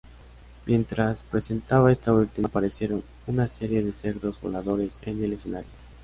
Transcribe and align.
Mientras 0.65 1.21
presentaba 1.21 1.91
esta 1.91 2.11
última, 2.11 2.47
aparecieron 2.47 3.03
una 3.27 3.47
serie 3.47 3.83
de 3.83 3.91
cerdos 3.93 4.41
voladores 4.41 4.97
en 5.03 5.23
el 5.23 5.33
escenario. 5.33 5.69